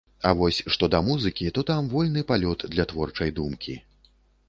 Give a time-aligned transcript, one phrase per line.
[0.27, 3.81] А вось што да музыкі, то там вольны палёт для творчай думкі.